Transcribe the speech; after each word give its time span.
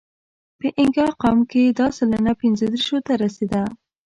په 0.59 0.67
اینګا 0.77 1.07
قوم 1.21 1.39
کې 1.51 1.63
دا 1.79 1.87
سلنه 1.97 2.33
پینځهدېرشو 2.41 2.97
ته 3.05 3.13
رسېده. 3.23 3.61